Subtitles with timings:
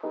[0.00, 0.08] Hey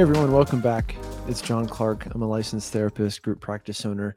[0.00, 0.94] everyone, welcome back.
[1.26, 2.08] It's John Clark.
[2.14, 4.14] I'm a licensed therapist, group practice owner,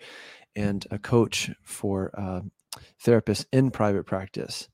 [0.54, 2.42] and a coach for uh,
[3.01, 4.67] therapists in private practice.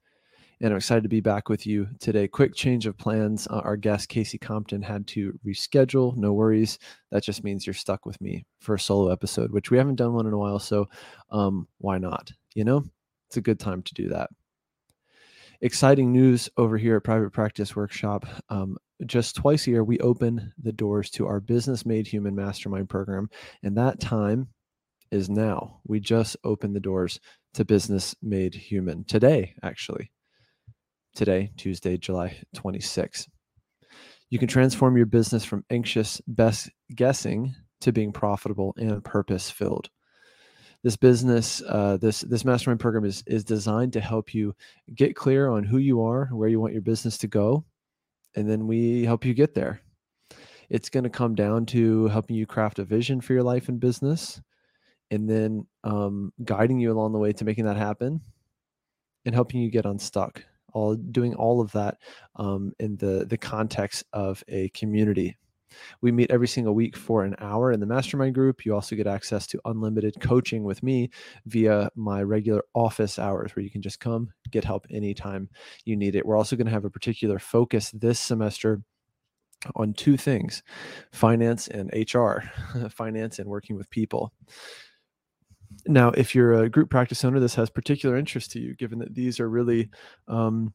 [0.64, 2.27] And I'm excited to be back with you today.
[2.27, 3.48] Quick change of plans.
[3.48, 6.16] Uh, our guest, Casey Compton, had to reschedule.
[6.16, 6.79] No worries.
[7.11, 10.14] That just means you're stuck with me for a solo episode, which we haven't done
[10.14, 10.60] one in a while.
[10.60, 10.88] So
[11.32, 12.32] um, why not?
[12.55, 12.86] You know,
[13.28, 14.29] it's a good time to do that
[15.64, 18.25] exciting news over here at Private Practice Workshop.
[18.50, 22.89] Um, just twice a year, we open the doors to our Business Made Human Mastermind
[22.89, 23.29] program.
[23.64, 24.50] And that time
[25.09, 25.79] is now.
[25.86, 27.20] We just opened the doors
[27.54, 30.11] to Business Made Human today, actually.
[31.15, 33.27] Today, Tuesday, July 26th.
[34.31, 39.91] You can transform your business from anxious best guessing to being profitable and purpose filled.
[40.81, 44.55] This business, uh, this this mastermind program is is designed to help you
[44.95, 47.64] get clear on who you are, where you want your business to go,
[48.36, 49.81] and then we help you get there.
[50.70, 53.80] It's going to come down to helping you craft a vision for your life and
[53.80, 54.42] business,
[55.11, 58.20] and then um, guiding you along the way to making that happen,
[59.25, 60.44] and helping you get unstuck.
[60.74, 61.98] All doing all of that
[62.36, 65.38] um, in the the context of a community.
[66.02, 68.66] We meet every single week for an hour in the mastermind group.
[68.66, 71.10] You also get access to unlimited coaching with me
[71.46, 75.50] via my regular office hours where you can just come get help anytime
[75.86, 76.26] you need it.
[76.26, 78.82] We're also going to have a particular focus this semester
[79.76, 80.62] on two things
[81.12, 82.40] finance and HR,
[82.90, 84.34] finance and working with people.
[85.88, 89.16] Now, if you're a group practice owner, this has particular interest to you, given that
[89.16, 89.90] these are really
[90.28, 90.74] um,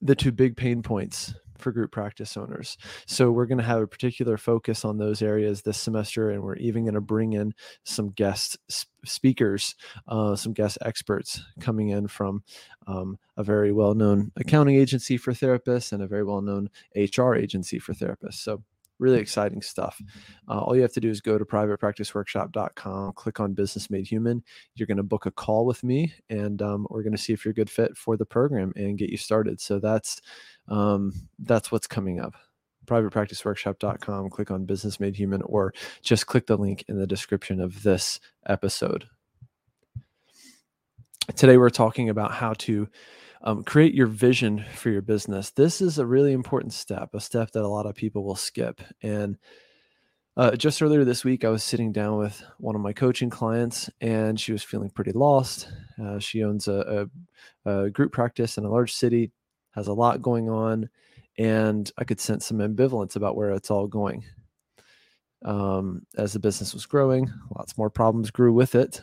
[0.00, 2.78] the two big pain points for group practice owners.
[3.06, 6.56] So we're going to have a particular focus on those areas this semester, and we're
[6.56, 7.52] even going to bring in
[7.84, 8.56] some guest
[9.04, 9.74] speakers,
[10.06, 12.42] uh, some guest experts coming in from
[12.86, 17.92] um, a very well-known accounting agency for therapists and a very well-known HR agency for
[17.92, 18.34] therapists.
[18.34, 18.62] So
[18.98, 20.00] really exciting stuff.
[20.48, 24.42] Uh, all you have to do is go to privatepracticeworkshop.com, click on Business Made Human.
[24.74, 27.44] You're going to book a call with me, and um, we're going to see if
[27.44, 29.60] you're a good fit for the program and get you started.
[29.60, 30.20] So that's
[30.68, 32.34] um, that's what's coming up.
[32.86, 37.82] Privatepracticeworkshop.com, click on Business Made Human, or just click the link in the description of
[37.82, 39.06] this episode.
[41.36, 42.88] Today, we're talking about how to
[43.42, 45.50] um, create your vision for your business.
[45.50, 48.80] This is a really important step, a step that a lot of people will skip.
[49.02, 49.38] And
[50.36, 53.90] uh, just earlier this week, I was sitting down with one of my coaching clients,
[54.00, 55.68] and she was feeling pretty lost.
[56.02, 57.08] Uh, she owns a,
[57.64, 59.32] a, a group practice in a large city,
[59.72, 60.88] has a lot going on,
[61.38, 64.24] and I could sense some ambivalence about where it's all going.
[65.44, 69.02] Um, as the business was growing, lots more problems grew with it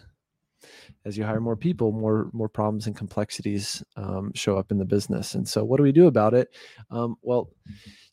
[1.05, 4.85] as you hire more people, more more problems and complexities um, show up in the
[4.85, 5.35] business.
[5.35, 6.49] And so, what do we do about it?
[6.89, 7.49] Um, well,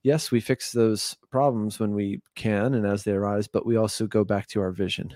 [0.02, 4.06] yes, we fix those problems when we can and as they arise, but we also
[4.06, 5.14] go back to our vision.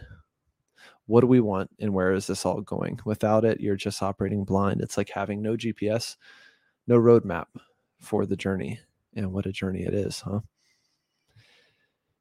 [1.06, 2.98] What do we want, and where is this all going?
[3.04, 4.80] Without it, you're just operating blind.
[4.80, 6.16] It's like having no GPS,
[6.86, 7.46] no roadmap
[8.00, 8.80] for the journey,
[9.14, 10.40] and what a journey it is, huh?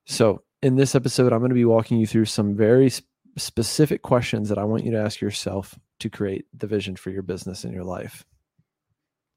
[0.05, 2.91] So, in this episode, I'm going to be walking you through some very
[3.37, 7.23] specific questions that I want you to ask yourself to create the vision for your
[7.23, 8.25] business and your life.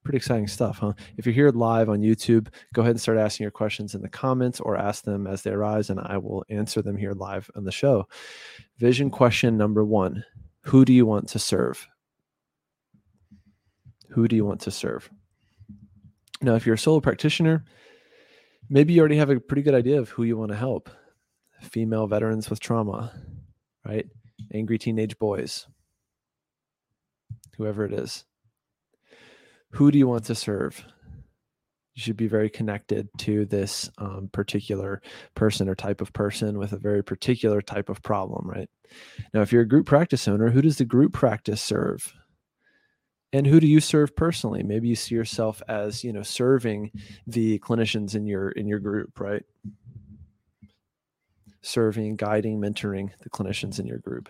[0.04, 0.92] Pretty exciting stuff, huh?
[1.16, 4.09] If you're here live on YouTube, go ahead and start asking your questions in the
[4.09, 7.64] comments or ask them as they arise, and I will answer them here live on
[7.64, 8.06] the show.
[8.78, 10.25] Vision question number one
[10.62, 11.86] Who do you want to serve?
[14.10, 15.10] Who do you want to serve?
[16.41, 17.65] Now, if you're a solo practitioner,
[18.70, 20.88] maybe you already have a pretty good idea of who you want to help
[21.60, 23.12] female veterans with trauma,
[23.88, 24.06] right?
[24.53, 25.66] Angry teenage boys,
[27.56, 28.25] whoever it is.
[29.72, 30.84] Who do you want to serve?
[31.94, 35.03] You should be very connected to this um, particular
[35.34, 38.71] person or type of person with a very particular type of problem, right?
[39.34, 42.15] Now, if you're a group practice owner, who does the group practice serve?
[43.33, 46.91] and who do you serve personally maybe you see yourself as you know serving
[47.27, 49.42] the clinicians in your in your group right
[51.63, 54.28] serving, guiding, mentoring the clinicians in your group.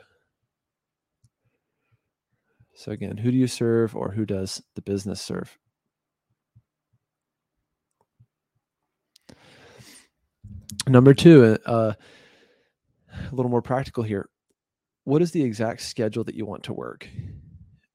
[2.74, 5.58] So, again, who do you serve or who does the business serve?
[10.86, 11.94] Number two, uh,
[13.12, 14.28] a little more practical here.
[15.04, 17.08] What is the exact schedule that you want to work?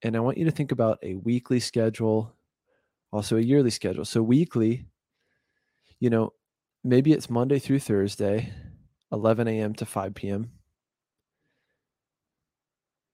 [0.01, 2.35] And I want you to think about a weekly schedule,
[3.11, 4.03] also a yearly schedule.
[4.03, 4.85] So, weekly,
[5.99, 6.33] you know,
[6.83, 8.51] maybe it's Monday through Thursday
[9.13, 9.73] 11 a.m.
[9.75, 10.51] to 5 p.m.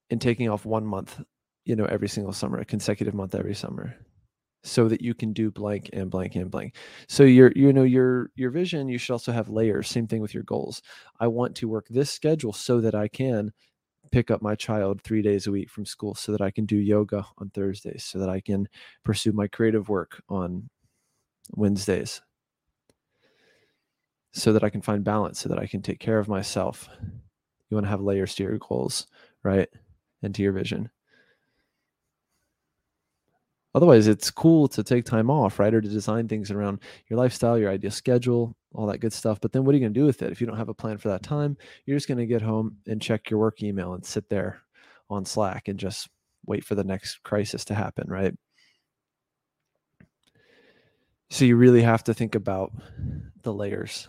[0.10, 1.20] and taking off one month
[1.70, 3.96] you know, every single summer, a consecutive month every summer
[4.64, 6.76] so that you can do blank and blank and blank.
[7.08, 9.88] So your you know your your vision you should also have layers.
[9.88, 10.82] Same thing with your goals.
[11.20, 13.54] I want to work this schedule so that I can
[14.12, 16.78] pick up my child 3 days a week from school so that I can do
[16.78, 18.68] yoga on Thursdays so that I can
[19.06, 20.70] pursue my creative work on
[21.56, 22.22] Wednesdays.
[24.32, 26.88] So that I can find balance so that I can take care of myself.
[27.70, 29.08] You want to have layers to your goals,
[29.44, 29.68] right?
[30.22, 30.90] And to your vision.
[33.76, 35.74] Otherwise, it's cool to take time off, right?
[35.74, 39.40] Or to design things around your lifestyle, your ideal schedule, all that good stuff.
[39.40, 40.32] But then what are you going to do with it?
[40.32, 42.78] If you don't have a plan for that time, you're just going to get home
[42.88, 44.62] and check your work email and sit there
[45.10, 46.10] on Slack and just
[46.46, 48.36] wait for the next crisis to happen, right?
[51.30, 52.72] So you really have to think about
[53.44, 54.08] the layers.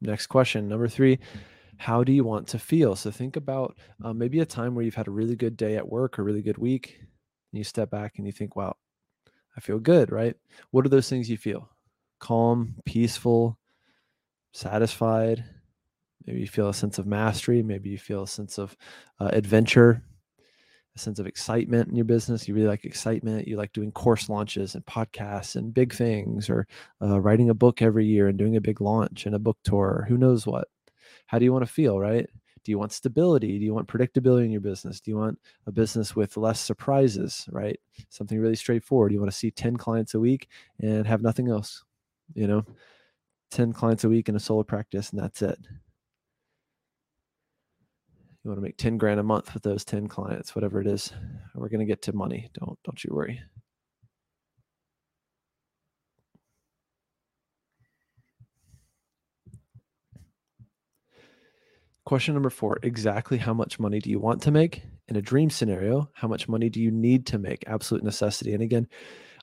[0.00, 1.18] Next question, number three
[1.78, 2.96] how do you want to feel?
[2.96, 5.88] So think about uh, maybe a time where you've had a really good day at
[5.88, 8.76] work, a really good week, and you step back and you think, wow,
[9.56, 10.34] I feel good, right?
[10.70, 11.68] What are those things you feel?
[12.18, 13.58] Calm, peaceful,
[14.52, 15.44] satisfied.
[16.26, 17.62] Maybe you feel a sense of mastery.
[17.62, 18.76] Maybe you feel a sense of
[19.20, 20.02] uh, adventure,
[20.96, 22.48] a sense of excitement in your business.
[22.48, 23.46] You really like excitement.
[23.46, 26.66] You like doing course launches and podcasts and big things, or
[27.02, 30.06] uh, writing a book every year and doing a big launch and a book tour.
[30.08, 30.68] Who knows what?
[31.26, 32.28] how do you want to feel, right?
[32.64, 33.58] Do you want stability?
[33.58, 35.00] Do you want predictability in your business?
[35.00, 37.78] Do you want a business with less surprises, right?
[38.08, 39.12] Something really straightforward.
[39.12, 40.48] You want to see 10 clients a week
[40.80, 41.84] and have nothing else,
[42.34, 42.64] you know,
[43.52, 45.58] 10 clients a week in a solo practice, and that's it.
[48.46, 51.12] You want to make 10 grand a month with those 10 clients, whatever it is.
[51.56, 52.48] We're going to get to money.
[52.54, 53.40] Don't don't you worry.
[62.04, 64.84] Question number four exactly how much money do you want to make?
[65.08, 67.64] In a dream scenario, how much money do you need to make?
[67.66, 68.54] Absolute necessity.
[68.54, 68.86] And again,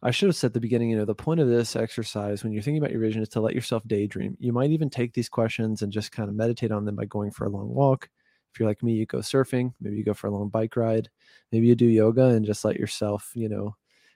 [0.01, 2.53] I should have said at the beginning, you know, the point of this exercise when
[2.53, 4.37] you're thinking about your vision is to let yourself daydream.
[4.39, 7.31] You might even take these questions and just kind of meditate on them by going
[7.31, 8.07] for a long walk.
[8.53, 11.09] If you're like me, you go surfing, maybe you go for a long bike ride,
[11.51, 13.75] maybe you do yoga and just let yourself, you know,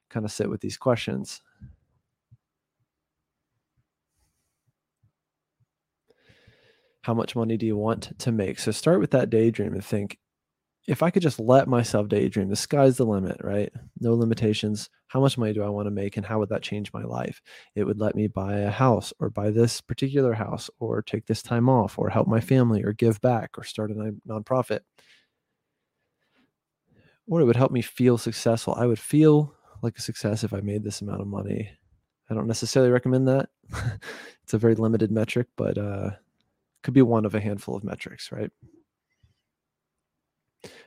[0.09, 1.41] kind of sit with these questions.
[7.07, 8.59] how much money do you want to make?
[8.59, 10.17] So start with that daydream and think,
[10.87, 13.71] if I could just let myself daydream, the sky's the limit, right?
[13.99, 14.89] No limitations.
[15.07, 17.41] How much money do I want to make and how would that change my life?
[17.75, 21.43] It would let me buy a house or buy this particular house or take this
[21.43, 24.79] time off or help my family or give back or start a non- nonprofit.
[27.27, 28.73] Or it would help me feel successful.
[28.75, 31.69] I would feel like a success if I made this amount of money.
[32.29, 33.49] I don't necessarily recommend that.
[34.43, 36.11] it's a very limited metric, but uh,
[36.81, 38.51] could be one of a handful of metrics, right?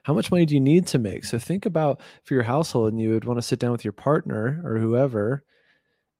[0.04, 1.24] How much money do you need to make?
[1.24, 3.92] So think about for your household, and you would want to sit down with your
[3.92, 5.44] partner or whoever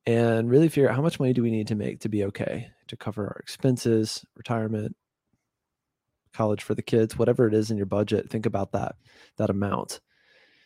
[0.07, 2.71] and really figure out how much money do we need to make to be okay
[2.89, 4.97] to cover our expenses, retirement,
[6.33, 8.31] college for the kids, whatever it is in your budget.
[8.31, 8.97] Think about that,
[9.37, 10.01] that amount.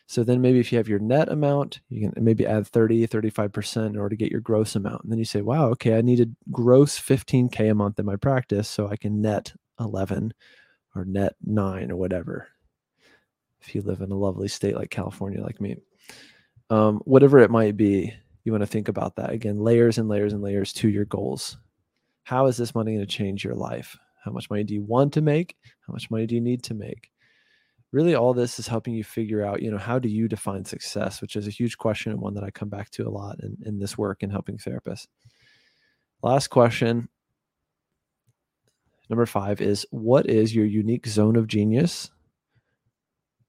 [0.06, 3.87] So then maybe if you have your net amount, you can maybe add 30, 35%
[3.87, 5.02] in order to get your gross amount.
[5.02, 8.17] And then you say, wow, okay, I need a gross 15K a month in my
[8.17, 10.34] practice so I can net 11
[10.94, 12.48] or net nine or whatever.
[13.64, 15.76] If you live in a lovely state like California, like me,
[16.70, 18.12] um, whatever it might be,
[18.44, 21.56] you want to think about that again, layers and layers and layers to your goals.
[22.24, 23.96] How is this money going to change your life?
[24.22, 25.56] How much money do you want to make?
[25.86, 27.10] How much money do you need to make?
[27.94, 31.22] really all this is helping you figure out you know how do you define success
[31.22, 33.56] which is a huge question and one that i come back to a lot in,
[33.64, 35.06] in this work in helping therapists
[36.20, 37.08] last question
[39.08, 42.10] number five is what is your unique zone of genius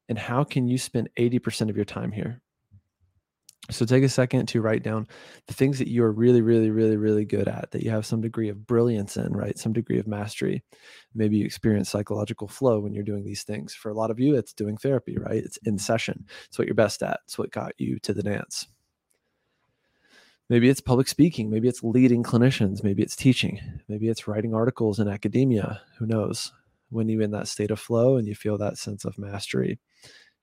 [0.10, 2.42] and how can you spend 80% of your time here
[3.72, 5.08] so take a second to write down
[5.48, 8.22] the things that you are really, really, really, really good at, that you have some
[8.22, 9.58] degree of brilliance in, right?
[9.58, 10.64] Some degree of mastery.
[11.16, 13.74] Maybe you experience psychological flow when you're doing these things.
[13.74, 15.44] For a lot of you, it's doing therapy, right?
[15.44, 16.26] It's in session.
[16.46, 17.22] It's what you're best at.
[17.26, 18.68] It's what got you to the dance.
[20.48, 21.50] Maybe it's public speaking.
[21.50, 22.84] Maybe it's leading clinicians.
[22.84, 23.60] Maybe it's teaching.
[23.88, 25.82] Maybe it's writing articles in academia.
[25.98, 26.52] Who knows?
[26.90, 29.80] When you're in that state of flow and you feel that sense of mastery,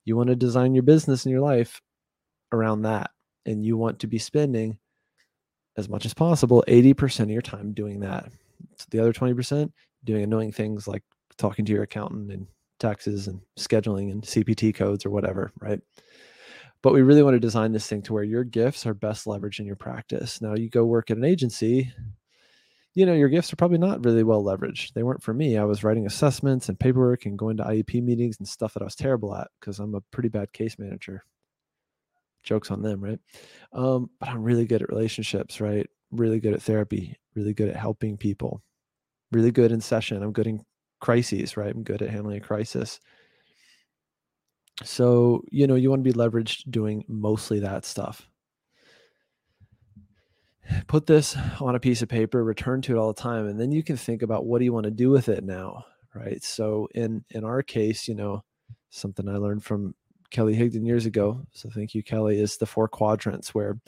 [0.05, 1.81] you want to design your business and your life
[2.53, 3.11] around that
[3.47, 4.79] and you want to be spending
[5.77, 8.31] as much as possible 80% of your time doing that.
[8.77, 9.73] So the other 20%
[10.05, 11.03] doing annoying things like
[11.39, 12.47] talking to your accountant and
[12.79, 15.81] taxes and scheduling and cpt codes or whatever right?
[16.83, 19.61] But we really want to design this thing to where your gifts are best leveraged
[19.61, 20.41] in your practice.
[20.41, 21.93] Now you go work at an agency
[22.95, 24.93] you know, your gifts are probably not really well leveraged.
[24.93, 25.57] They weren't for me.
[25.57, 28.85] I was writing assessments and paperwork and going to IEP meetings and stuff that I
[28.85, 31.25] was terrible at because I'm a pretty bad case manager.
[32.43, 33.19] Jokes on them, right?
[33.73, 35.89] Um, but I'm really good at relationships, right?
[36.11, 38.63] Really good at therapy, really good at helping people,
[39.31, 40.23] really good in session.
[40.23, 40.63] I'm good in
[41.01, 41.75] crises, right?
[41.75, 43.01] I'm good at handling a crisis.
[44.83, 48.29] So, you know, you want to be leveraged doing mostly that stuff
[50.87, 53.73] put this on a piece of paper return to it all the time and then
[53.73, 56.43] you can think about what do you want to do with it now right?
[56.45, 58.45] So in in our case you know
[58.91, 59.95] something i learned from
[60.31, 63.79] kelly higdon years ago so thank you kelly is the four quadrants where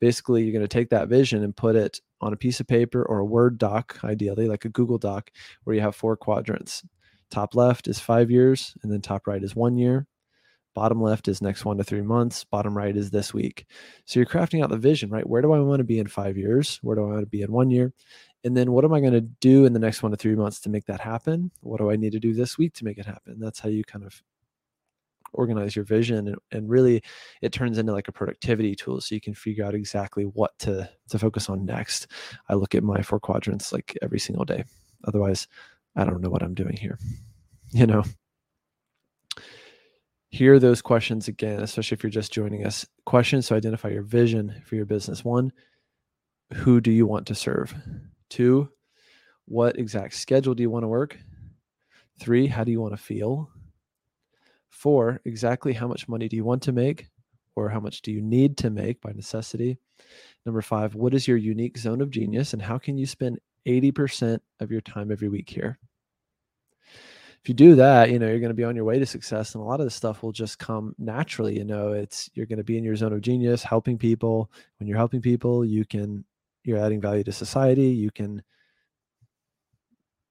[0.00, 3.02] basically you're going to take that vision and put it on a piece of paper
[3.02, 5.30] or a word doc ideally like a google doc
[5.64, 6.84] where you have four quadrants.
[7.30, 10.06] Top left is five years and then top right is one year
[10.74, 12.44] Bottom left is next one to three months.
[12.44, 13.66] Bottom right is this week.
[14.04, 15.28] So you're crafting out the vision, right?
[15.28, 16.78] Where do I want to be in five years?
[16.82, 17.92] Where do I want to be in one year?
[18.44, 20.60] And then what am I going to do in the next one to three months
[20.60, 21.50] to make that happen?
[21.60, 23.38] What do I need to do this week to make it happen?
[23.40, 24.22] That's how you kind of
[25.32, 27.02] organize your vision and, and really
[27.40, 30.88] it turns into like a productivity tool so you can figure out exactly what to
[31.08, 32.08] to focus on next
[32.48, 34.64] i look at my four quadrants like every single day
[35.04, 35.46] otherwise
[35.96, 36.98] i don't know what i'm doing here
[37.70, 38.02] you know
[40.30, 42.86] hear those questions again, especially if you're just joining us.
[43.04, 45.24] Questions to identify your vision for your business.
[45.24, 45.52] One,
[46.54, 47.74] who do you want to serve?
[48.28, 48.68] Two,
[49.46, 51.18] what exact schedule do you want to work?
[52.20, 53.50] Three, how do you want to feel?
[54.68, 57.08] Four, exactly how much money do you want to make
[57.56, 59.78] or how much do you need to make by necessity?
[60.46, 64.38] Number five, what is your unique zone of genius and how can you spend 80%
[64.60, 65.78] of your time every week here?
[67.42, 69.54] If you do that, you know, you're going to be on your way to success.
[69.54, 71.56] And a lot of this stuff will just come naturally.
[71.56, 74.50] You know, it's you're going to be in your zone of genius, helping people.
[74.78, 76.24] When you're helping people, you can,
[76.64, 77.88] you're adding value to society.
[77.88, 78.42] You can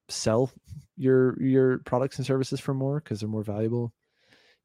[0.08, 0.52] sell
[0.96, 3.92] your your products and services for more because they're more valuable.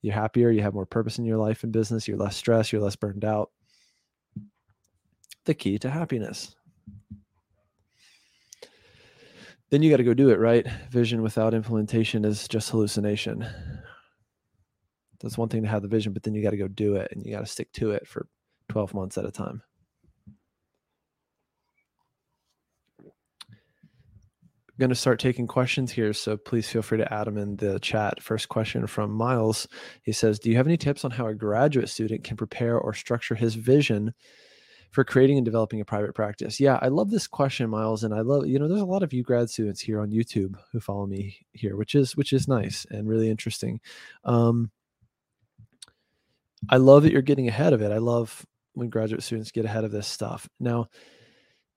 [0.01, 2.81] You're happier, you have more purpose in your life and business, you're less stressed, you're
[2.81, 3.49] less burned out.
[5.45, 6.55] The key to happiness.
[9.69, 10.65] Then you got to go do it, right?
[10.89, 13.45] Vision without implementation is just hallucination.
[15.21, 17.11] That's one thing to have the vision, but then you got to go do it
[17.11, 18.27] and you got to stick to it for
[18.69, 19.63] 12 months at a time.
[24.75, 27.55] I'm going to start taking questions here, so please feel free to add them in
[27.55, 28.21] the chat.
[28.21, 29.69] First question from Miles.
[30.03, 32.93] He says, Do you have any tips on how a graduate student can prepare or
[32.93, 34.13] structure his vision
[34.95, 36.57] for creating and developing a private practice?
[36.57, 39.11] Yeah, I love this question, Miles, and I love you know there's a lot of
[39.11, 42.85] you grad students here on YouTube who follow me here, which is which is nice
[42.89, 43.81] and really interesting.
[44.23, 44.71] Um,
[46.69, 47.91] I love that you're getting ahead of it.
[47.91, 50.47] I love when graduate students get ahead of this stuff.
[50.61, 50.87] Now,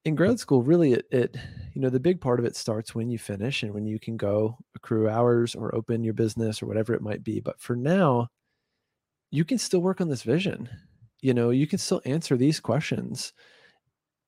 [0.05, 1.37] in grad school, really, it, it
[1.75, 4.17] you know the big part of it starts when you finish and when you can
[4.17, 7.41] go accrue hours or open your business or whatever it might be.
[7.41, 8.29] But for now,
[9.33, 10.69] you can still work on this vision
[11.21, 13.33] you know you can still answer these questions.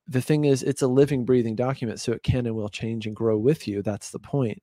[0.07, 3.15] The thing is it's a living breathing document so it can and will change and
[3.15, 4.63] grow with you that's the point.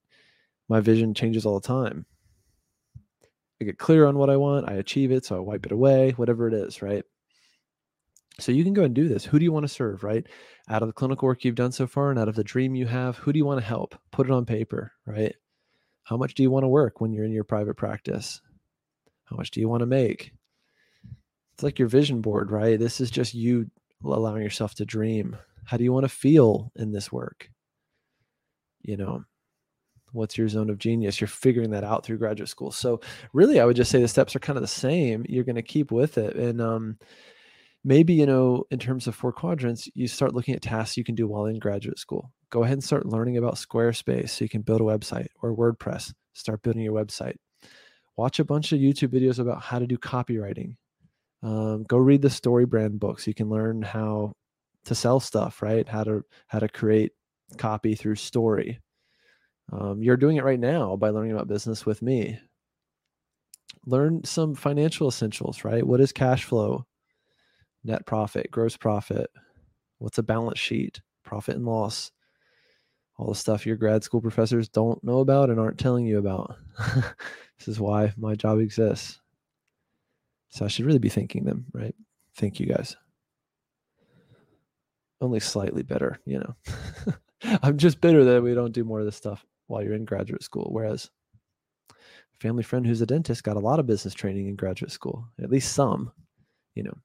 [0.69, 2.05] My vision changes all the time.
[3.61, 6.11] I get clear on what i want i achieve it so i wipe it away
[6.11, 7.03] whatever it is right?
[8.39, 9.25] So you can go and do this.
[9.25, 10.23] Who do you want to serve right?
[10.69, 12.85] Out of the clinical work you've done so far and out of the dream you
[12.85, 13.95] have who do you want to help?
[14.11, 15.35] Put it on paper right?
[16.03, 18.41] How much do you want to work when you're in your private practice?
[19.25, 20.33] How much do you want to make
[21.57, 22.77] it's like your vision board, right?
[22.77, 23.71] This is just you
[24.05, 25.35] allowing yourself to dream.
[25.65, 27.49] How do you want to feel in this work?
[28.83, 29.23] You know,
[30.11, 31.19] what's your zone of genius?
[31.19, 32.69] You're figuring that out through graduate school.
[32.71, 33.01] So,
[33.33, 35.25] really, I would just say the steps are kind of the same.
[35.27, 36.35] You're going to keep with it.
[36.35, 36.99] And, um,
[37.83, 41.15] maybe you know in terms of four quadrants you start looking at tasks you can
[41.15, 44.63] do while in graduate school go ahead and start learning about squarespace so you can
[44.63, 47.35] build a website or wordpress start building your website
[48.17, 50.75] watch a bunch of youtube videos about how to do copywriting
[51.43, 53.27] um, go read the story brand books.
[53.27, 54.33] You can learn how
[54.85, 55.87] to sell stuff right?
[55.87, 57.11] How to how to create
[57.57, 58.79] copy through story.
[59.71, 62.39] Um, you're doing it right now by learning about business with me.
[63.85, 65.85] Learn some financial essentials right?
[65.85, 66.85] What is cash flow?
[67.83, 69.29] Net profit gross profit.
[69.99, 71.01] What's a balance sheet?
[71.23, 72.11] Profit and loss.
[73.17, 76.55] All the stuff your grad school professors don't know about and aren't telling you about.
[77.57, 79.19] This is why my job exists
[80.49, 81.95] so I should really be thanking them, right?
[82.35, 82.95] Thank you guys.
[85.19, 86.55] Only slightly better, you know.
[87.63, 90.43] I'm just bitter that we don't do more of this stuff while you're in graduate
[90.43, 90.69] school.
[90.71, 91.09] Whereas
[91.91, 91.93] a
[92.39, 95.49] family friend who's a dentist got a lot of business training in graduate school, at
[95.49, 96.11] least some,
[96.75, 96.97] you know.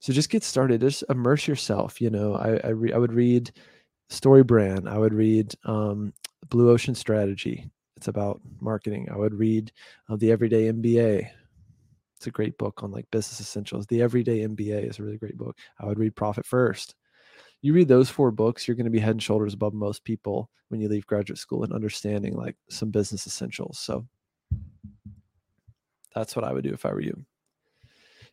[0.00, 0.80] So just get started.
[0.80, 2.00] Just immerse yourself.
[2.00, 3.52] You know, I I, re- I would read
[4.10, 4.88] Story Brand.
[4.88, 6.12] I would read um,
[6.50, 7.70] Blue Ocean Strategy.
[7.96, 9.08] It's about marketing.
[9.10, 9.72] I would read
[10.10, 11.30] uh, The Everyday MBA.
[12.16, 13.86] It's a great book on like business essentials.
[13.86, 15.56] The Everyday MBA is a really great book.
[15.78, 16.94] I would read Profit First.
[17.60, 20.50] You read those four books, you're going to be head and shoulders above most people
[20.68, 23.78] when you leave graduate school and understanding like some business essentials.
[23.78, 24.06] So
[26.14, 27.24] that's what I would do if I were you.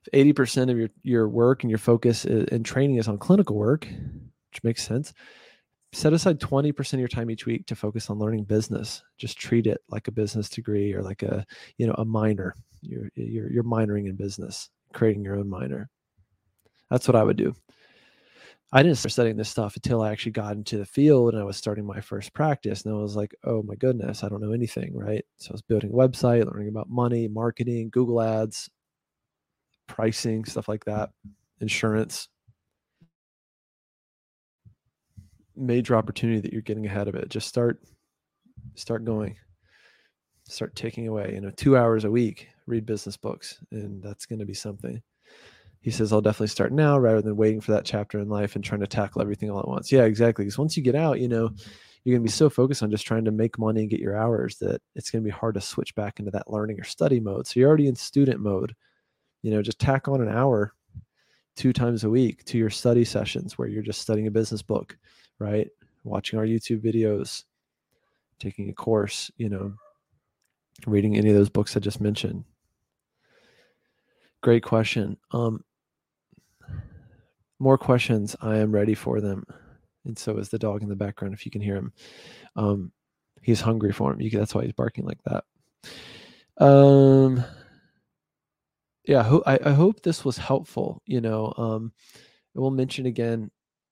[0.05, 3.85] If 80% of your, your work and your focus and training is on clinical work,
[3.85, 5.13] which makes sense,
[5.93, 9.03] set aside 20% of your time each week to focus on learning business.
[9.17, 11.45] Just treat it like a business degree or like a
[11.77, 12.55] you know a minor.
[12.81, 15.89] You're you're, you're minoring in business creating your own minor.
[16.89, 17.55] That's what i would do.
[18.73, 21.45] I didn't start studying this stuff until i actually got into the field and i
[21.45, 24.53] was starting my first practice and i was like oh my goodness i don't know
[24.53, 25.25] anything right?
[25.37, 28.69] So i was building a website learning about money marketing google ads
[29.87, 31.09] pricing stuff like that
[31.59, 32.29] insurance
[35.61, 37.29] major opportunity that you're getting ahead of it.
[37.29, 37.81] Just start
[38.75, 39.37] start going.
[40.47, 44.39] Start taking away, you know, 2 hours a week, read business books and that's going
[44.39, 45.01] to be something.
[45.79, 48.63] He says I'll definitely start now rather than waiting for that chapter in life and
[48.63, 49.91] trying to tackle everything all at once.
[49.91, 50.45] Yeah, exactly.
[50.45, 51.51] Because once you get out, you know,
[52.03, 54.17] you're going to be so focused on just trying to make money and get your
[54.17, 57.19] hours that it's going to be hard to switch back into that learning or study
[57.19, 57.47] mode.
[57.47, 58.75] So you're already in student mode.
[59.43, 60.73] You know, just tack on an hour
[61.55, 64.97] two times a week to your study sessions where you're just studying a business book
[65.41, 65.67] right?
[66.03, 67.43] Watching our YouTube videos,
[68.39, 69.73] taking a course, you know,
[70.85, 72.45] reading any of those books I just mentioned.
[74.41, 75.17] Great question.
[75.31, 75.63] Um,
[77.59, 78.35] more questions.
[78.41, 79.45] I am ready for them.
[80.05, 81.93] And so is the dog in the background, if you can hear him.
[82.55, 82.91] Um,
[83.41, 84.21] he's hungry for him.
[84.21, 85.43] You that's why he's barking like that.
[86.63, 87.43] Um,
[89.05, 91.01] yeah, I, I hope this was helpful.
[91.05, 91.93] You know, um,
[92.53, 93.51] we'll mention again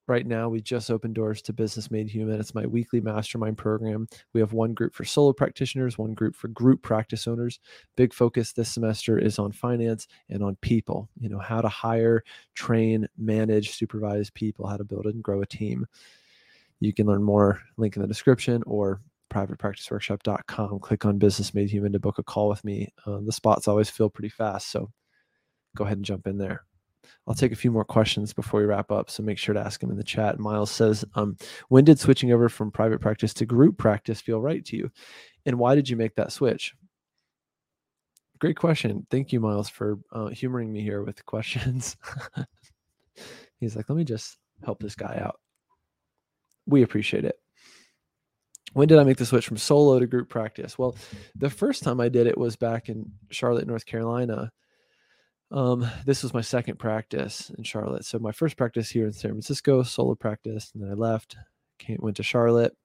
[0.09, 2.39] Right now, we just opened doors to Business Made Human.
[2.39, 4.07] It's my weekly mastermind program.
[4.33, 7.59] We have one group for solo practitioners, one group for group practice owners.
[7.95, 12.23] Big focus this semester is on finance and on people, you know, how to hire,
[12.55, 15.85] train, manage, supervise people, how to build and grow a team.
[16.79, 20.79] You can learn more, link in the description or privatepracticeworkshop.com.
[20.79, 22.91] Click on Business Made Human to book a call with me.
[23.05, 24.71] Um, the spots always fill pretty fast.
[24.71, 24.89] So
[25.79, 26.65] go ahead and jump in there.
[27.25, 29.09] I'll take a few more questions before we wrap up.
[29.09, 30.39] So make sure to ask them in the chat.
[30.39, 31.37] Miles says, um,
[31.69, 34.91] when did switching over from private practice to group practice feel right to you?
[35.45, 36.75] And why did you make that switch?
[38.39, 39.07] Great question.
[39.09, 41.95] Thank you, Miles, for uh, humoring me here with questions.
[43.59, 45.39] He's like, let me just help this guy out.
[46.65, 47.39] We appreciate it.
[48.73, 50.77] When did I make the switch from solo to group practice?
[50.77, 50.95] Well,
[51.35, 54.51] the first time I did it was back in Charlotte, North Carolina
[55.51, 58.05] um, this was my second practice in Charlotte.
[58.05, 61.37] So my first practice here in San Francisco, solo practice, and then I left,
[61.79, 62.75] came, went to Charlotte,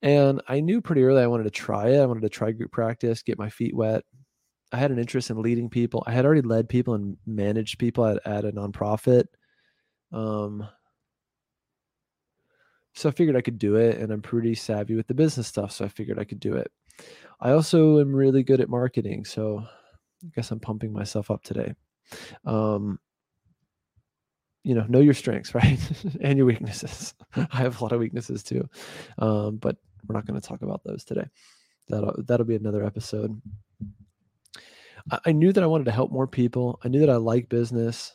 [0.00, 2.00] and I knew pretty early I wanted to try it.
[2.00, 4.04] I wanted to try group practice, get my feet wet.
[4.72, 6.02] I had an interest in leading people.
[6.06, 9.24] I had already led people and managed people at, at a nonprofit.
[10.12, 10.66] Um,
[12.94, 15.72] so I figured I could do it, and I'm pretty savvy with the business stuff.
[15.72, 16.72] So I figured I could do it.
[17.40, 19.24] I also am really good at marketing.
[19.24, 19.66] So
[20.24, 21.74] I guess I'm pumping myself up today.
[22.44, 22.98] Um,
[24.64, 25.78] you know, know your strengths, right?
[26.20, 27.14] and your weaknesses.
[27.34, 28.68] I have a lot of weaknesses too.
[29.18, 31.26] Um, but we're not going to talk about those today.
[31.88, 33.40] That'll that'll be another episode.
[35.10, 36.78] I, I knew that I wanted to help more people.
[36.84, 38.12] I knew that I like business.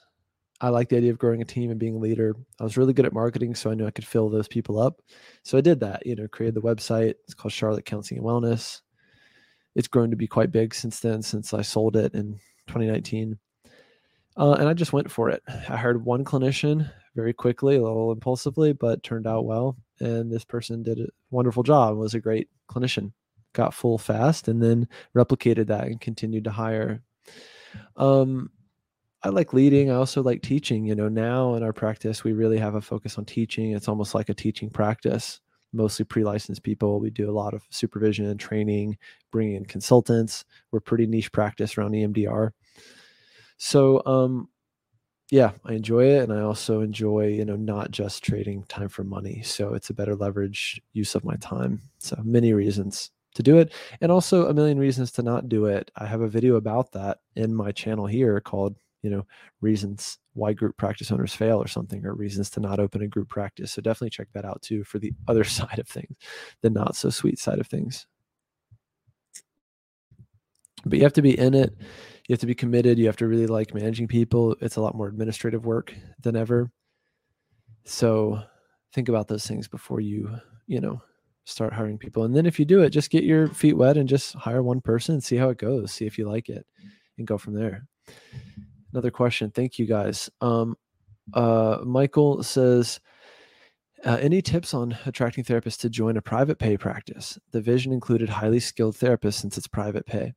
[0.60, 2.36] I like the idea of growing a team and being a leader.
[2.60, 5.02] I was really good at marketing, so I knew I could fill those people up.
[5.44, 7.14] So I did that, you know, created the website.
[7.26, 8.82] It's called Charlotte Counseling and Wellness
[9.78, 12.34] it's grown to be quite big since then, since I sold it in
[12.66, 13.38] 2019.
[14.36, 15.44] Uh, and I just went for it.
[15.48, 19.78] I hired one clinician very quickly, a little impulsively, but turned out well.
[20.00, 23.12] And this person did a wonderful job, was a great clinician,
[23.54, 27.04] got full fast, and then replicated that and continued to hire.
[27.98, 28.50] Um,
[29.22, 29.92] I like leading.
[29.92, 30.86] I also like teaching.
[30.86, 33.74] You know, now in our practice, we really have a focus on teaching.
[33.74, 35.40] It's almost like a teaching practice
[35.74, 37.00] mostly pre-licensed people.
[37.00, 38.98] We do a lot of supervision and training,
[39.32, 40.46] bringing in consultants.
[40.72, 42.52] We're pretty niche practice around EMDR.
[43.58, 44.50] So, um,
[45.30, 49.04] yeah, I enjoy it, and I also enjoy, you know, not just trading time for
[49.04, 49.42] money.
[49.44, 51.82] So it's a better leverage use of my time.
[51.98, 55.92] So many reasons to do it, and also a million reasons to not do it.
[55.98, 59.26] I have a video about that in my channel here called you know
[59.62, 63.30] reasons why group practice owners fail or something or reasons to not open a group
[63.30, 63.72] practice.
[63.72, 66.14] So definitely check that out too for the other side of things
[66.62, 68.06] the not so sweet side of things.
[70.86, 71.74] But you have to be in it.
[72.28, 73.00] You have to be committed.
[73.00, 74.58] You have to really like managing people.
[74.60, 76.70] It's a lot more administrative work than ever.
[77.86, 78.44] So
[78.94, 80.30] think about those things before you,
[80.68, 81.02] you know,
[81.46, 82.26] start hiring people.
[82.26, 84.82] And then if you do it, just get your feet wet and just hire one
[84.82, 86.66] person and see how it goes, see if you like it
[87.18, 87.88] and go from there.
[88.98, 89.52] Another question.
[89.52, 90.28] Thank you guys.
[90.42, 90.76] Um,
[91.32, 93.00] uh, Michael says,
[94.04, 97.38] uh, any tips on attracting therapists to join a private pay practice?
[97.52, 100.34] The vision included highly skilled therapists since it's private pay.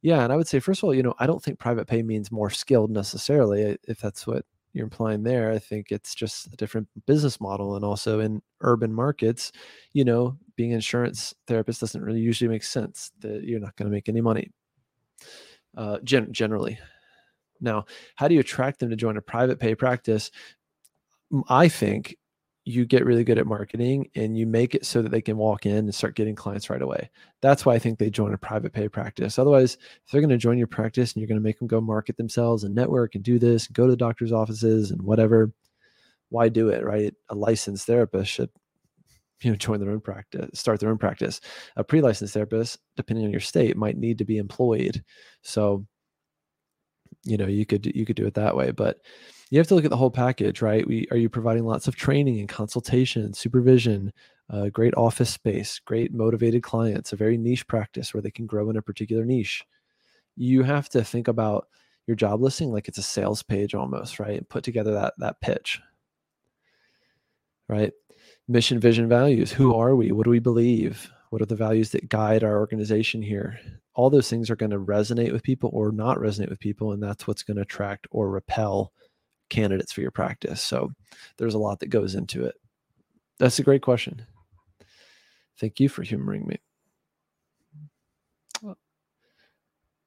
[0.00, 2.02] Yeah, and I would say first of all, you know, I don't think private pay
[2.02, 3.76] means more skilled necessarily.
[3.86, 7.76] If that's what you're implying there, I think it's just a different business model.
[7.76, 9.52] And also in urban markets,
[9.92, 13.12] you know, being an insurance therapist doesn't really usually make sense.
[13.20, 14.50] That you're not going to make any money,
[15.76, 16.78] uh, gen- generally.
[17.60, 17.84] Now,
[18.16, 20.30] how do you attract them to join a private pay practice?
[21.48, 22.16] I think
[22.68, 25.64] you get really good at marketing and you make it so that they can walk
[25.64, 27.08] in and start getting clients right away.
[27.40, 29.38] That's why I think they join a private pay practice.
[29.38, 31.80] Otherwise, if they're going to join your practice and you're going to make them go
[31.80, 35.50] market themselves and network and do this and go to the doctor's offices and whatever,
[36.28, 37.14] why do it, right?
[37.30, 38.50] A licensed therapist should
[39.40, 41.40] you know join their own practice start their own practice
[41.76, 45.04] a pre-licensed therapist depending on your state might need to be employed
[45.42, 45.86] so
[47.28, 49.00] you know you could you could do it that way but
[49.50, 50.86] you have to look at the whole package right?
[50.86, 54.12] We are you providing lots of training and consultation supervision
[54.50, 58.70] uh, great office space great motivated clients a very niche practice where they can grow
[58.70, 59.64] in a particular niche.
[60.36, 61.68] You have to think about
[62.06, 64.38] your job listing like it's a sales page almost right?
[64.38, 65.80] And put together that that pitch.
[67.68, 67.92] Right?
[68.48, 69.52] Mission vision values.
[69.52, 70.10] Who are we?
[70.10, 71.10] What do we believe?
[71.28, 73.60] What are the values that guide our organization here
[73.98, 77.02] all those things are going to resonate with people or not resonate with people and
[77.02, 78.92] that's what's going to attract or repel
[79.50, 80.62] candidates for your practice.
[80.62, 80.92] So
[81.36, 82.54] there's a lot that goes into it.
[83.40, 84.24] That's a great question.
[85.58, 86.58] Thank you for humoring me.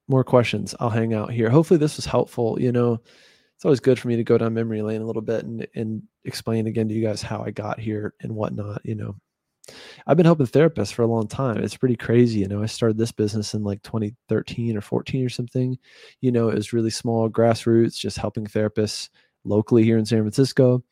[0.08, 0.74] More questions.
[0.80, 1.50] I'll hang out here.
[1.50, 2.62] Hopefully this was helpful.
[2.62, 3.02] You know
[3.58, 6.02] it's always good for me to go down memory lane a little bit and, and
[6.24, 9.16] explain again to you guys how i got here and whatnot you know
[10.08, 11.58] I've been helping therapists for a long time.
[11.58, 12.40] It's pretty crazy.
[12.40, 15.78] You know, I started this business in like 2013 or 14 or something.
[16.22, 19.10] You know, it was really small, grassroots, just helping therapists
[19.44, 20.84] locally here in San Francisco.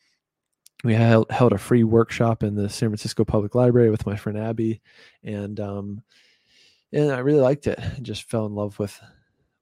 [0.82, 4.38] We held, held a free workshop in the San Francisco Public Library with my friend
[4.38, 4.80] Abby,
[5.22, 6.02] and um,
[6.92, 7.78] and I really liked it.
[7.78, 8.98] I just fell in love with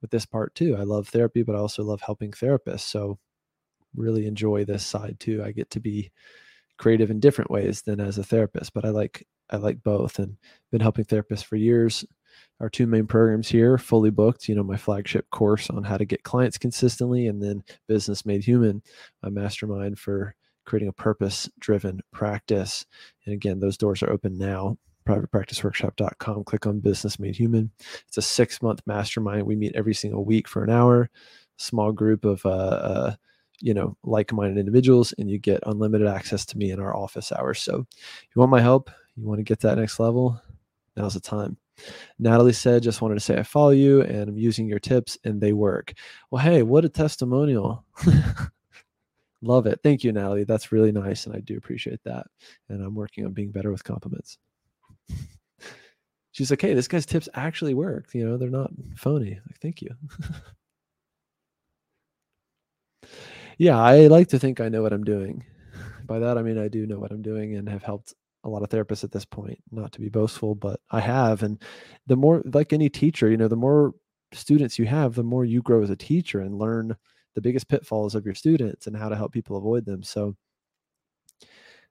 [0.01, 0.77] with this part too.
[0.77, 2.81] I love therapy, but I also love helping therapists.
[2.81, 3.19] So
[3.97, 5.43] really enjoy this side too.
[5.43, 6.13] I get to be
[6.79, 10.37] creative in different ways than as a therapist, but I like I like both and
[10.71, 12.05] been helping therapists for years.
[12.61, 16.05] Our two main programs here, fully booked, you know, my flagship course on how to
[16.05, 18.83] get clients consistently and then Business Made Human,
[19.23, 20.35] a mastermind for
[20.67, 22.85] creating a purpose driven practice.
[23.25, 24.77] And again, those doors are open now.
[25.09, 26.45] Privatepracticeworkshop.com.
[26.45, 27.71] Click on Business Made Human.
[28.07, 29.47] It's a six month mastermind.
[29.47, 31.09] We meet every single week for an hour.
[31.57, 33.15] Small group of uh, uh,
[33.61, 37.61] you know like-minded individuals and you get unlimited access to me in our office hours.
[37.61, 40.41] So you want my help you want to get that next level
[40.97, 41.57] now's the time.
[42.19, 45.41] Natalie said just wanted to say i follow you and i'm using your tips and
[45.41, 45.95] they work.
[46.31, 47.85] Well hey what a testimonial.
[49.43, 49.81] Love it.
[49.85, 50.45] Thank you natalie.
[50.45, 52.27] That's really nice and i do appreciate that
[52.69, 54.39] and i'm working on being better with compliments.
[56.33, 59.41] She's like hey this guy's tips actually work you know they're not phony.
[59.47, 59.91] Like thank you
[63.59, 65.45] yeah, I like to think I know what I'm doing.
[66.07, 68.63] By that, I mean I do know what I'm doing and have helped a lot
[68.63, 69.59] of therapists at this point.
[69.71, 71.43] Not to be boastful, but I have.
[71.43, 71.61] And
[72.07, 73.95] the more, like any teacher, you know, the more
[74.33, 76.97] students you have, the more you grow as a teacher and learn
[77.35, 80.03] the biggest pitfalls of your students and how to help people avoid them.
[80.03, 80.37] So,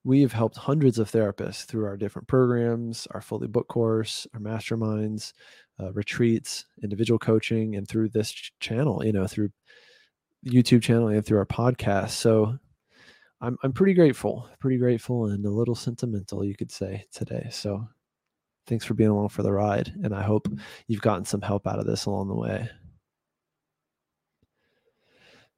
[0.03, 5.33] we've helped hundreds of therapists through our different programs, our fully book course, our masterminds,
[5.81, 9.49] uh, retreats, individual coaching, and through this ch- channel, you know, through
[10.45, 12.11] YouTube channel and through our podcast.
[12.11, 12.57] So
[13.41, 17.47] I'm I'm pretty grateful, pretty grateful and a little sentimental, you could say today.
[17.51, 17.87] So
[18.67, 19.93] thanks for being along for the ride.
[20.03, 20.47] And I hope
[20.87, 22.69] you've gotten some help out of this along the way.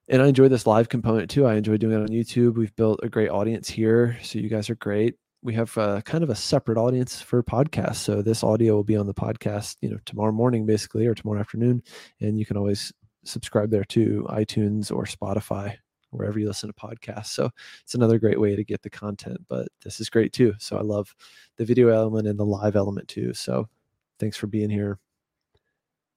[0.09, 1.45] And I enjoy this live component too.
[1.45, 2.55] I enjoy doing it on YouTube.
[2.55, 4.17] We've built a great audience here.
[4.23, 5.15] So you guys are great.
[5.41, 7.97] We have a, kind of a separate audience for podcasts.
[7.97, 11.39] So this audio will be on the podcast, you know, tomorrow morning basically or tomorrow
[11.39, 11.83] afternoon.
[12.19, 12.91] And you can always
[13.23, 15.77] subscribe there to iTunes or Spotify,
[16.11, 17.27] wherever you listen to podcasts.
[17.27, 17.49] So
[17.83, 20.53] it's another great way to get the content, but this is great too.
[20.59, 21.13] So I love
[21.57, 23.33] the video element and the live element too.
[23.33, 23.67] So
[24.19, 24.99] thanks for being here.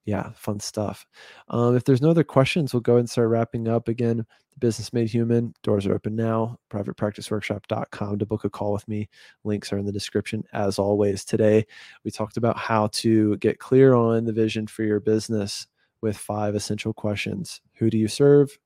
[0.05, 1.07] Yeah, fun stuff.
[1.49, 4.17] Um, if there's no other questions, we'll go and start wrapping up again.
[4.17, 6.59] The Business Made Human doors are open now.
[6.73, 9.09] Privatepracticeworkshop.com to book a call with me.
[9.45, 10.43] Links are in the description.
[10.53, 11.65] As always, today
[12.05, 15.69] we talked about how to get clear on the vision for your business
[16.03, 18.59] with five essential questions Who do you serve?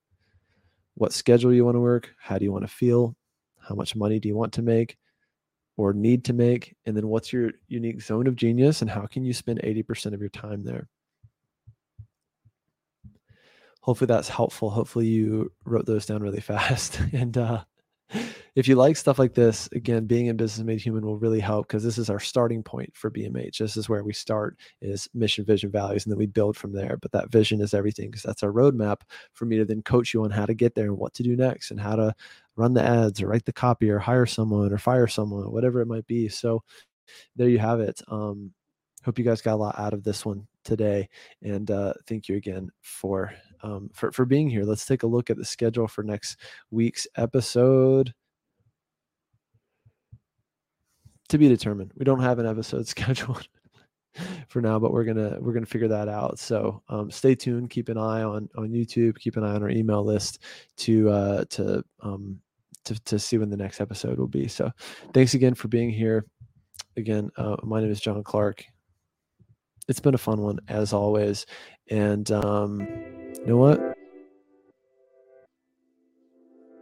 [0.94, 2.14] What schedule you want to work?
[2.18, 3.16] How do you want to feel?
[3.66, 4.96] how much money do you want to make
[5.76, 9.24] or need to make and then what's your unique zone of genius and how can
[9.24, 10.88] you spend 80% of your time there
[13.80, 17.64] hopefully that's helpful hopefully you wrote those down really fast and uh,
[18.56, 21.68] if you like stuff like this, again, being in business made human will really help
[21.68, 23.58] because this is our starting point for BMH.
[23.58, 26.96] This is where we start is mission, vision, values, and then we build from there.
[26.96, 29.02] But that vision is everything because that's our roadmap
[29.34, 31.36] for me to then coach you on how to get there and what to do
[31.36, 32.14] next and how to
[32.56, 35.86] run the ads or write the copy or hire someone or fire someone, whatever it
[35.86, 36.26] might be.
[36.26, 36.62] So
[37.36, 38.00] there you have it.
[38.08, 38.54] Um,
[39.04, 41.10] hope you guys got a lot out of this one today
[41.42, 44.64] and uh, thank you again for um, for, for being here.
[44.64, 46.38] Let's take a look at the schedule for next
[46.70, 48.14] week's episode.
[51.30, 51.92] To be determined.
[51.96, 53.48] We don't have an episode scheduled
[54.48, 56.38] for now, but we're gonna we're gonna figure that out.
[56.38, 57.70] So um, stay tuned.
[57.70, 59.18] Keep an eye on on YouTube.
[59.18, 60.42] Keep an eye on our email list
[60.78, 62.40] to uh, to um,
[62.84, 64.46] to to see when the next episode will be.
[64.48, 64.70] So
[65.12, 66.24] thanks again for being here.
[66.96, 68.64] Again, uh, my name is John Clark.
[69.88, 71.46] It's been a fun one as always,
[71.90, 72.80] and um,
[73.34, 73.80] you know what?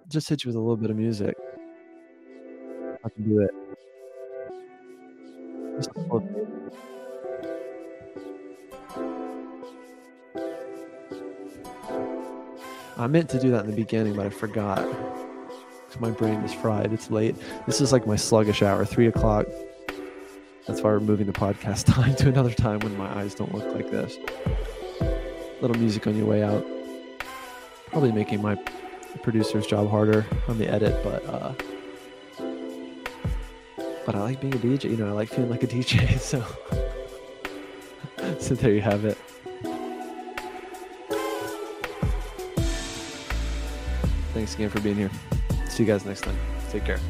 [0.09, 1.35] Just hit you with a little bit of music.
[3.04, 3.63] I can do it.
[12.97, 14.87] I meant to do that in the beginning, but I forgot.
[16.01, 16.93] My brain is fried.
[16.93, 17.37] It's late.
[17.67, 19.47] This is like my sluggish hour, three o'clock.
[20.67, 23.75] That's why we're moving the podcast time to another time when my eyes don't look
[23.75, 24.17] like this
[25.61, 26.65] little music on your way out.
[27.87, 28.57] Probably making my
[29.23, 31.55] producer's job harder on the edit, but uh,
[34.05, 34.90] but I like being a DJ.
[34.90, 36.19] You know, I like feeling like a DJ.
[36.21, 36.45] So
[38.38, 39.17] so there you have it.
[44.35, 45.11] Thanks again for being here.
[45.69, 46.37] See you guys next time.
[46.71, 47.01] Take care.